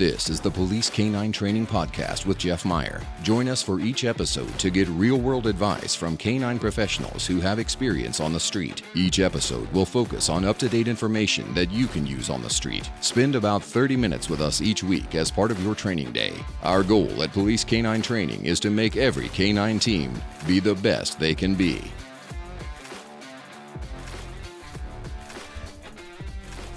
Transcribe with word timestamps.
This 0.00 0.30
is 0.30 0.40
the 0.40 0.50
Police 0.50 0.88
Canine 0.88 1.30
Training 1.30 1.66
Podcast 1.66 2.24
with 2.24 2.38
Jeff 2.38 2.64
Meyer. 2.64 3.02
Join 3.22 3.48
us 3.48 3.62
for 3.62 3.80
each 3.80 4.04
episode 4.06 4.58
to 4.58 4.70
get 4.70 4.88
real 4.88 5.18
world 5.18 5.46
advice 5.46 5.94
from 5.94 6.16
canine 6.16 6.58
professionals 6.58 7.26
who 7.26 7.38
have 7.38 7.58
experience 7.58 8.18
on 8.18 8.32
the 8.32 8.40
street. 8.40 8.80
Each 8.94 9.20
episode 9.20 9.70
will 9.72 9.84
focus 9.84 10.30
on 10.30 10.46
up 10.46 10.56
to 10.60 10.70
date 10.70 10.88
information 10.88 11.52
that 11.52 11.70
you 11.70 11.86
can 11.86 12.06
use 12.06 12.30
on 12.30 12.40
the 12.40 12.48
street. 12.48 12.90
Spend 13.02 13.36
about 13.36 13.62
30 13.62 13.94
minutes 13.94 14.30
with 14.30 14.40
us 14.40 14.62
each 14.62 14.82
week 14.82 15.14
as 15.16 15.30
part 15.30 15.50
of 15.50 15.62
your 15.62 15.74
training 15.74 16.12
day. 16.12 16.32
Our 16.62 16.82
goal 16.82 17.22
at 17.22 17.34
Police 17.34 17.62
Canine 17.62 18.00
Training 18.00 18.46
is 18.46 18.58
to 18.60 18.70
make 18.70 18.96
every 18.96 19.28
canine 19.28 19.78
team 19.78 20.14
be 20.46 20.60
the 20.60 20.76
best 20.76 21.20
they 21.20 21.34
can 21.34 21.54
be. 21.54 21.82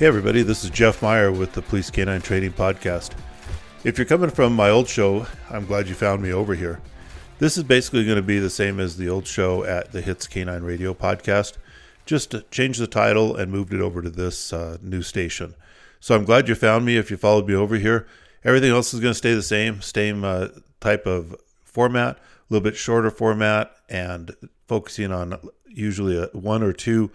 Hey, 0.04 0.08
everybody, 0.08 0.42
this 0.42 0.66
is 0.66 0.70
Jeff 0.70 1.02
Meyer 1.02 1.32
with 1.32 1.54
the 1.54 1.62
Police 1.62 1.90
Canine 1.90 2.20
Training 2.20 2.52
Podcast. 2.52 3.12
If 3.86 3.98
you're 3.98 4.04
coming 4.04 4.32
from 4.32 4.54
my 4.54 4.70
old 4.70 4.90
show, 4.90 5.26
I'm 5.50 5.66
glad 5.66 5.88
you 5.88 5.96
found 5.96 6.22
me 6.22 6.34
over 6.34 6.56
here. 6.56 6.82
This 7.40 7.56
is 7.56 7.64
basically 7.64 8.04
going 8.04 8.18
to 8.18 8.22
be 8.22 8.38
the 8.38 8.50
same 8.50 8.82
as 8.82 8.98
the 8.98 9.08
old 9.08 9.26
show 9.26 9.64
at 9.64 9.94
the 9.94 10.02
Hits 10.02 10.28
Canine 10.28 10.64
Radio 10.64 10.94
Podcast, 10.94 11.54
just 12.06 12.36
changed 12.52 12.82
the 12.82 12.88
title 12.88 13.38
and 13.38 13.50
moved 13.50 13.74
it 13.74 13.80
over 13.80 14.02
to 14.02 14.10
this 14.10 14.52
uh, 14.52 14.76
new 14.82 15.02
station. 15.02 15.56
So 16.02 16.16
I'm 16.16 16.26
glad 16.26 16.50
you 16.50 16.56
found 16.56 16.84
me 16.84 16.98
if 16.98 17.10
you 17.10 17.16
followed 17.16 17.48
me 17.48 17.56
over 17.56 17.78
here. 17.78 18.06
Everything 18.44 18.72
else 18.72 18.94
is 18.94 19.00
going 19.00 19.14
to 19.14 19.18
stay 19.18 19.34
the 19.34 19.42
same, 19.42 19.82
same 19.82 20.26
uh, 20.26 20.50
type 20.82 21.06
of 21.06 21.34
format, 21.64 22.18
a 22.18 22.20
little 22.50 22.70
bit 22.70 22.76
shorter 22.76 23.10
format, 23.10 23.74
and 23.88 24.36
focusing 24.68 25.14
on 25.14 25.40
usually 25.66 26.22
a, 26.22 26.26
one 26.34 26.62
or 26.62 26.74
two 26.74 27.10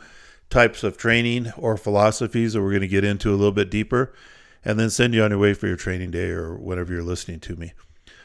types 0.51 0.82
of 0.82 0.96
training 0.96 1.52
or 1.57 1.77
philosophies 1.77 2.52
that 2.52 2.63
we're 2.63 2.71
going 2.71 2.80
to 2.80 2.88
get 2.88 3.04
into 3.04 3.30
a 3.30 3.37
little 3.37 3.52
bit 3.52 3.71
deeper, 3.71 4.13
and 4.65 4.79
then 4.79 4.91
send 4.91 5.15
you 5.15 5.23
on 5.23 5.30
your 5.30 5.38
way 5.38 5.54
for 5.54 5.66
your 5.66 5.77
training 5.77 6.10
day 6.10 6.30
or 6.30 6.57
whenever 6.57 6.93
you're 6.93 7.02
listening 7.02 7.41
to 7.41 7.57
me. 7.57 7.73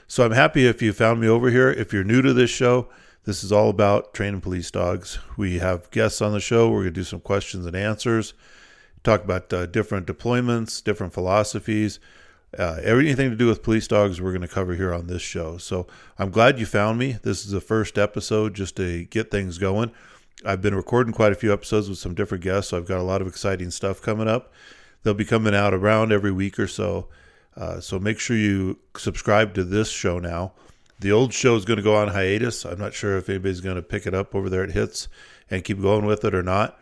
So 0.08 0.26
I'm 0.26 0.32
happy 0.32 0.66
if 0.66 0.82
you 0.82 0.94
found 0.94 1.22
me 1.22 1.28
over 1.28 1.50
here. 1.50 1.70
If 1.72 1.94
you're 1.94 2.04
new 2.04 2.22
to 2.22 2.34
this 2.34 2.50
show, 2.50 2.90
this 3.26 3.44
is 3.44 3.52
all 3.52 3.70
about 3.70 4.14
training 4.14 4.42
police 4.42 4.70
dogs. 4.70 5.18
We 5.38 5.60
have 5.60 5.90
guests 5.92 6.22
on 6.22 6.34
the 6.34 6.40
show. 6.40 6.70
We're 6.70 6.82
going 6.82 6.94
to 6.94 7.00
do 7.00 7.04
some 7.04 7.22
questions 7.22 7.66
and 7.66 7.76
answers, 7.76 8.34
talk 9.04 9.24
about 9.24 9.52
uh, 9.54 9.66
different 9.66 10.08
deployments, 10.08 10.84
different 10.84 11.14
philosophies. 11.14 12.00
Uh, 12.58 12.80
everything 12.84 13.32
to 13.32 13.36
do 13.36 13.48
with 13.48 13.64
police 13.64 13.88
dogs, 13.88 14.22
we're 14.22 14.32
going 14.32 14.42
to 14.42 14.48
cover 14.48 14.76
here 14.76 14.94
on 14.94 15.08
this 15.08 15.22
show. 15.22 15.58
So 15.58 15.88
I'm 16.20 16.30
glad 16.30 16.60
you 16.60 16.66
found 16.66 17.00
me. 17.00 17.18
This 17.24 17.46
is 17.46 17.52
the 17.52 17.62
first 17.62 17.98
episode 17.98 18.54
just 18.54 18.76
to 18.76 19.06
get 19.06 19.32
things 19.32 19.58
going. 19.58 19.92
I've 20.46 20.62
been 20.62 20.76
recording 20.76 21.14
quite 21.14 21.32
a 21.32 21.36
few 21.36 21.54
episodes 21.54 21.90
with 21.90 22.00
some 22.00 22.16
different 22.16 22.44
guests, 22.44 22.72
so 22.72 22.78
I've 22.78 22.88
got 22.88 23.00
a 23.00 23.04
lot 23.04 23.22
of 23.22 23.28
exciting 23.28 23.72
stuff 23.72 24.02
coming 24.02 24.28
up. 24.28 24.52
They'll 25.04 25.14
be 25.14 25.26
coming 25.26 25.56
out 25.56 25.74
around 25.74 26.12
every 26.12 26.32
week 26.32 26.60
or 26.60 26.68
so. 26.68 27.08
Uh, 27.56 27.80
so 27.80 28.00
make 28.00 28.20
sure 28.20 28.36
you 28.36 28.80
subscribe 28.98 29.54
to 29.54 29.64
this 29.64 29.90
show 29.90 30.20
now. 30.20 30.54
The 31.00 31.12
old 31.12 31.34
show 31.34 31.56
is 31.56 31.66
going 31.66 31.78
to 31.78 31.84
go 31.84 31.96
on 31.96 32.10
hiatus. 32.10 32.66
I'm 32.66 32.80
not 32.80 32.94
sure 32.94 33.18
if 33.18 33.30
anybody's 33.30 33.62
going 33.62 33.76
to 33.76 33.82
pick 33.82 34.08
it 34.08 34.14
up 34.14 34.34
over 34.34 34.50
there 34.50 34.64
at 34.64 34.72
Hits 34.72 35.08
and 35.50 35.64
keep 35.64 35.82
going 35.82 36.06
with 36.06 36.24
it 36.24 36.34
or 36.34 36.44
not. 36.44 36.80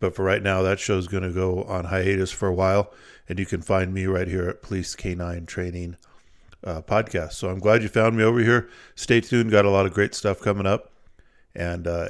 But 0.00 0.14
for 0.14 0.24
right 0.24 0.42
now, 0.42 0.62
that 0.62 0.80
show 0.80 0.98
is 0.98 1.08
going 1.08 1.22
to 1.22 1.32
go 1.32 1.62
on 1.64 1.86
hiatus 1.86 2.30
for 2.30 2.48
a 2.48 2.54
while. 2.54 2.92
And 3.28 3.38
you 3.38 3.46
can 3.46 3.62
find 3.62 3.94
me 3.94 4.06
right 4.06 4.28
here 4.28 4.48
at 4.48 4.62
Police 4.62 4.94
Canine 4.94 5.46
Training 5.46 5.96
uh, 6.62 6.82
Podcast. 6.82 7.32
So 7.32 7.48
I'm 7.48 7.58
glad 7.58 7.82
you 7.82 7.88
found 7.88 8.16
me 8.16 8.22
over 8.22 8.40
here. 8.40 8.68
Stay 8.94 9.20
tuned. 9.20 9.50
Got 9.50 9.64
a 9.64 9.70
lot 9.70 9.86
of 9.86 9.94
great 9.94 10.14
stuff 10.14 10.40
coming 10.40 10.66
up. 10.66 10.92
And 11.54 11.86
uh, 11.86 12.08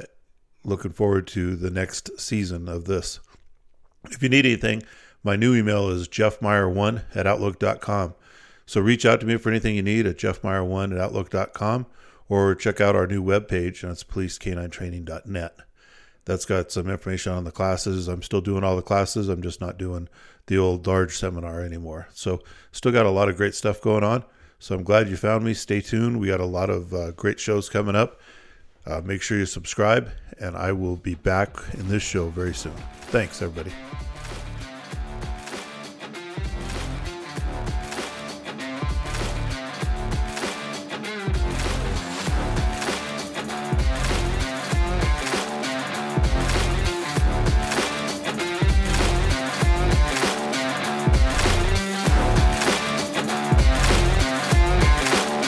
looking 0.65 0.91
forward 0.91 1.27
to 1.27 1.55
the 1.55 1.69
next 1.69 2.19
season 2.19 2.67
of 2.67 2.85
this. 2.85 3.19
If 4.11 4.21
you 4.21 4.29
need 4.29 4.45
anything, 4.45 4.83
my 5.23 5.35
new 5.35 5.55
email 5.55 5.89
is 5.89 6.07
jeffmeyer1 6.07 7.03
at 7.15 7.27
outlook.com. 7.27 8.15
So 8.65 8.81
reach 8.81 9.05
out 9.05 9.19
to 9.19 9.25
me 9.25 9.37
for 9.37 9.49
anything 9.49 9.75
you 9.75 9.83
need 9.83 10.07
at 10.07 10.17
jeffmeyer1 10.17 10.91
at 10.91 10.99
outlook.com 10.99 11.85
or 12.27 12.55
check 12.55 12.81
out 12.81 12.95
our 12.95 13.07
new 13.07 13.23
webpage, 13.23 13.83
and 13.83 13.91
it's 13.91 14.03
policek9training.net. 14.03 15.59
That's 16.25 16.45
got 16.45 16.71
some 16.71 16.89
information 16.89 17.33
on 17.33 17.43
the 17.43 17.51
classes. 17.51 18.07
I'm 18.07 18.23
still 18.23 18.41
doing 18.41 18.63
all 18.63 18.75
the 18.75 18.81
classes. 18.81 19.29
I'm 19.29 19.43
just 19.43 19.61
not 19.61 19.77
doing 19.77 20.09
the 20.47 20.57
old 20.57 20.87
large 20.87 21.15
seminar 21.17 21.61
anymore. 21.61 22.07
So 22.13 22.41
still 22.71 22.91
got 22.91 23.05
a 23.05 23.11
lot 23.11 23.29
of 23.29 23.37
great 23.37 23.53
stuff 23.53 23.79
going 23.79 24.03
on. 24.03 24.23
So 24.57 24.73
I'm 24.73 24.83
glad 24.83 25.07
you 25.07 25.17
found 25.17 25.45
me. 25.45 25.53
Stay 25.53 25.81
tuned. 25.81 26.19
We 26.19 26.27
got 26.27 26.39
a 26.39 26.45
lot 26.45 26.71
of 26.71 26.93
uh, 26.93 27.11
great 27.11 27.39
shows 27.39 27.69
coming 27.69 27.95
up. 27.95 28.19
Uh, 28.87 29.01
make 29.03 29.21
sure 29.21 29.37
you 29.37 29.45
subscribe, 29.45 30.11
and 30.39 30.55
I 30.55 30.71
will 30.71 30.95
be 30.95 31.15
back 31.15 31.57
in 31.73 31.87
this 31.87 32.03
show 32.03 32.29
very 32.29 32.53
soon. 32.53 32.75
Thanks, 33.07 33.41
everybody. 33.41 33.71